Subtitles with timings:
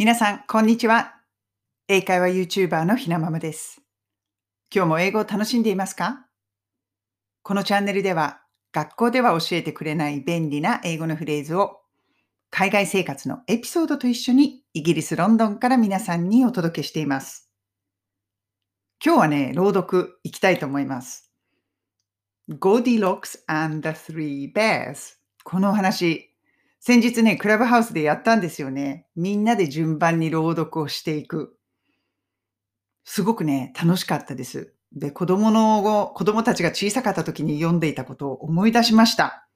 [0.00, 1.16] 皆さん、こんにちは。
[1.88, 3.82] 英会話 YouTuber のひなままです。
[4.72, 6.24] 今日も英語を楽しんでいますか？
[7.42, 8.40] このチャンネルでは、
[8.70, 11.80] 学校では教えてくれない便利な英語のフレーズを、
[12.48, 17.50] 海外生活のエピソードと一緒にイギリス・ロンドンから皆さんにお届けしています。
[19.04, 21.32] 今日はね、朗読いきたいと思います。
[22.48, 26.27] Goldilocks and the Three Bears このお話、
[26.80, 29.06] 先日ね、クラブハウスでやったんですよね。
[29.16, 31.56] みんなで順番に朗読をしていく。
[33.04, 34.74] すごくね、楽しかったです。
[34.92, 39.48] で、子供の、子供たちが小さかった時に読んでいたことを思い出しました。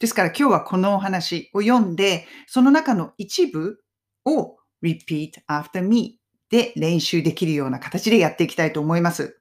[0.00, 3.80] ですから今日はこのお話を読んで、その中の一部
[4.24, 6.18] を repeat after me
[6.50, 9.40] で練習できるような形でやっていきたいと思います。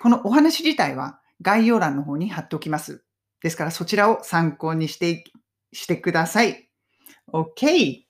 [0.00, 3.04] このお話自体は概要欄の方に貼っておきます。
[3.42, 5.24] ですからそちらを参考にしてい
[5.71, 6.69] してください。
[7.33, 8.05] OK!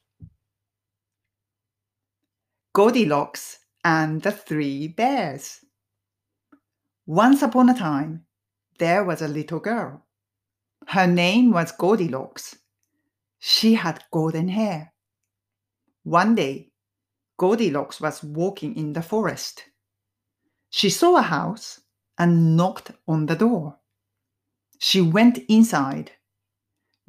[2.73, 5.65] Goldilocks and the Three Bears.
[7.07, 8.25] Once upon a time,
[8.77, 10.05] there was a little girl.
[10.87, 12.55] Her name was Goldilocks.
[13.39, 14.93] She had golden hair.
[16.03, 16.71] One day,
[17.37, 19.63] Goldilocks was walking in the forest.
[20.69, 21.81] She saw a house
[22.17, 23.77] and knocked on the door.
[24.79, 26.11] She went inside.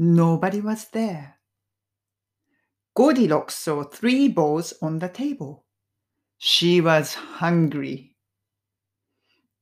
[0.06, 1.36] Nobody was there.
[2.94, 5.64] Goldilocks saw three balls on the table.
[6.38, 8.18] She was hungry.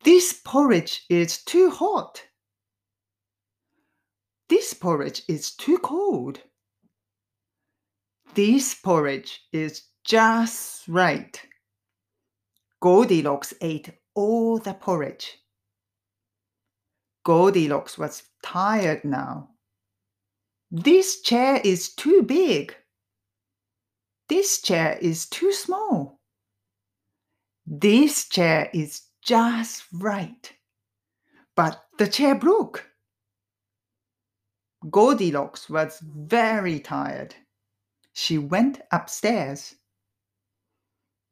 [0.03, 2.23] This porridge is too hot.
[4.49, 6.39] This porridge is too cold.
[8.33, 11.39] This porridge is just right.
[12.81, 15.37] Goldilocks ate all the porridge.
[17.23, 19.50] Goldilocks was tired now.
[20.71, 22.73] This chair is too big.
[24.29, 26.21] This chair is too small.
[27.67, 30.53] This chair is just right.
[31.55, 32.87] But the chair broke.
[34.89, 37.35] Goldilocks was very tired.
[38.13, 39.75] She went upstairs.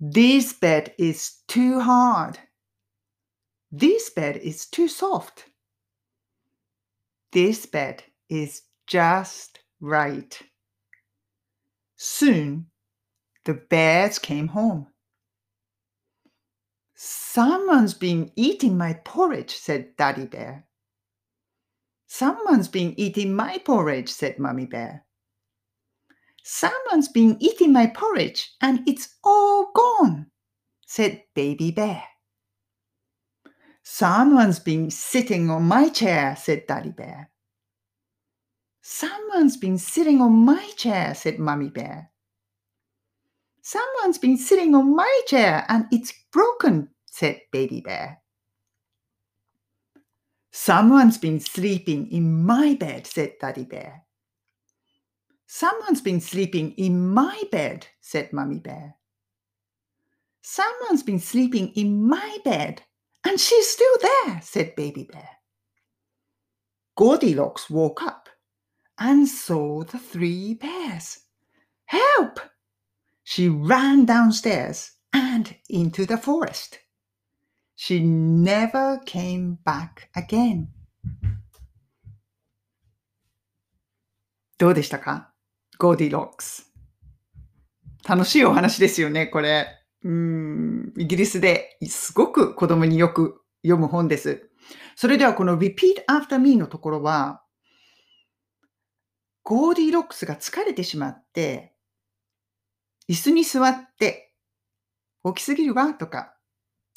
[0.01, 2.37] This bed is too hard.
[3.71, 5.45] This bed is too soft.
[7.31, 10.41] This bed is just right.
[11.95, 12.65] Soon
[13.45, 14.87] the bears came home.
[16.95, 20.65] Someone's been eating my porridge, said Daddy Bear.
[22.07, 25.05] Someone's been eating my porridge, said Mummy Bear.
[26.43, 30.25] Someone's been eating my porridge and it's all gone,
[30.87, 32.03] said Baby Bear.
[33.83, 37.29] Someone's been sitting on my chair, said Daddy Bear.
[38.91, 42.09] Someone's been sitting on my chair, said Mummy Bear.
[43.61, 48.19] Someone's been sitting on my chair and it's broken, said Baby Bear.
[50.49, 54.05] Someone's been sleeping in my bed, said Daddy Bear.
[55.45, 58.95] Someone's been sleeping in my bed, said Mummy Bear.
[60.41, 62.81] Someone's been sleeping in my bed,
[63.23, 65.29] and she's still there, said Baby Bear.
[66.95, 68.28] Goldilocks woke up
[68.99, 71.19] and saw the three bears.
[71.85, 72.39] Help!
[73.23, 76.79] She ran downstairs and into the forest.
[77.75, 80.67] She never came back again.
[84.57, 85.31] どうでしたか
[85.79, 86.65] ?Goldilocks。
[88.07, 89.67] 楽しいお話ですよね、これ。
[90.03, 94.49] うん、イギリスですごく子供によく読む本です。
[94.95, 97.41] それではこの repeat after me のところは、
[99.49, 101.73] ゴーディロックスが疲れてしまって、
[103.09, 104.31] 椅子に座って、
[105.23, 106.35] 大きすぎるわとか、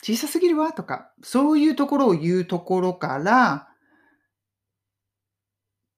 [0.03, 3.69] 小さすぎるわとか、そういうところを言うところから、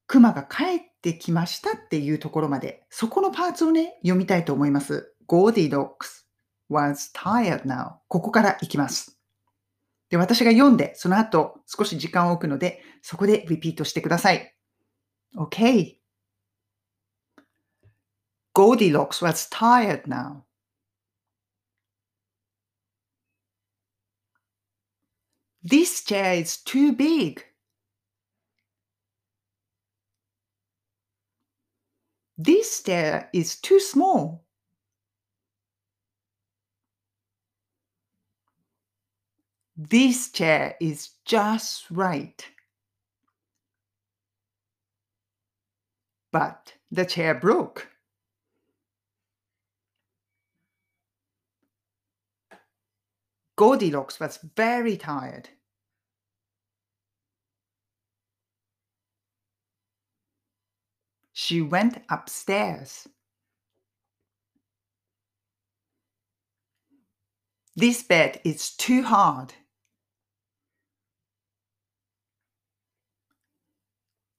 [0.07, 5.13] 熊が帰ってきましたっていうところまで、そこのパーツをね、読みたいと思います。
[5.27, 6.23] Goldilocks
[6.71, 7.95] was tired now.
[8.07, 9.19] ここからいきます。
[10.09, 14.55] で、私が読んで、その後少し時間を置くので、そこでリピートしてください。
[15.35, 16.04] Okay.。
[18.55, 20.45] Goldilocks was tired now.
[25.61, 27.43] This chair is too big.
[32.37, 34.45] This chair is too small.
[39.75, 42.47] This chair is just right.
[46.31, 47.89] But the chair broke.
[53.55, 55.49] Goldilocks was very tired.
[61.31, 63.07] She went upstairs.
[67.75, 69.53] This bed is too hard.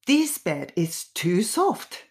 [0.06, 2.05] This bed is too soft.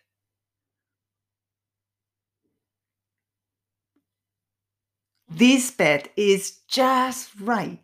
[5.37, 7.83] This bed is just right.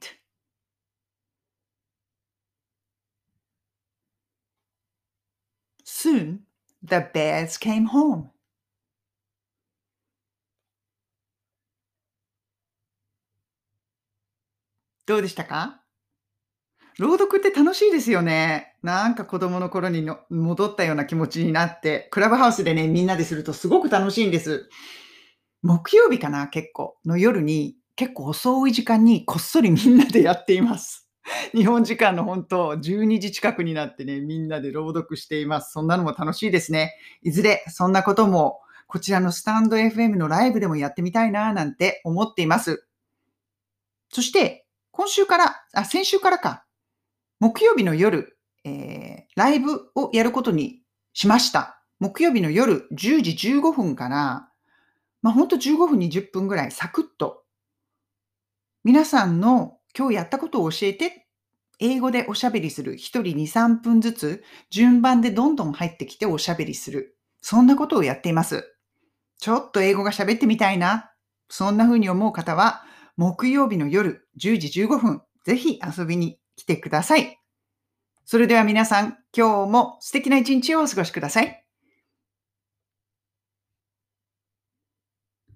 [5.83, 6.45] Soon
[6.81, 8.30] the bears came home.
[15.06, 15.81] どうでしたか？
[17.00, 18.77] 朗読って楽しいですよね。
[18.81, 24.69] なんか子供の頃にの戻ったような気持ちになって、クラブハウスでね、みんなでするとすごく楽しいんです。
[25.61, 31.07] 木曜日かな、結構、の夜に、結構遅い時間にこっそりみんなでやっています。
[31.53, 35.71] 日本時間の本当、12時近くになってね、みんなで朗読しています。
[35.71, 36.95] そんなのも楽しいですね。
[37.21, 42.85] いずれ、そんなことも、こちらのスタンド FM のライブでもやってみたいな、なんて思っています。
[44.09, 46.65] そして、今週から、あ、先週からか、
[47.39, 50.81] 木曜日の夜、えー、ライブをやることに
[51.13, 51.81] しました。
[51.99, 54.50] 木曜日の夜10時15分から、
[55.21, 57.44] まあ、ほんと15分20分ぐらいサクッと、
[58.83, 61.27] 皆さんの今日やったことを教えて、
[61.79, 62.95] 英語でおしゃべりする。
[62.95, 67.18] 一人2、3分ずつ、順番でどんどん入ってきておしゃべりする。
[67.41, 68.75] そんなことをやっています。
[69.39, 71.12] ちょっと英語が喋ってみたいな。
[71.50, 72.83] そんな風に思う方は、
[73.17, 77.39] 木曜日の夜10時15分、ぜひ遊びに来てください。
[78.25, 81.60] それでは皆さん、今日も素敵な一日をお過ごしください。